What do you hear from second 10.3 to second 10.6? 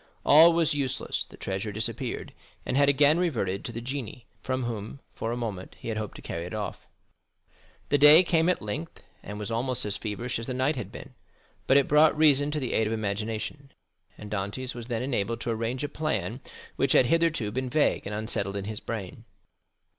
as the